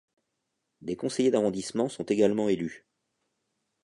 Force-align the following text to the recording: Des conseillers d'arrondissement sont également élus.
Des 0.81 0.95
conseillers 0.95 1.29
d'arrondissement 1.29 1.87
sont 1.87 2.05
également 2.07 2.49
élus. 2.49 2.87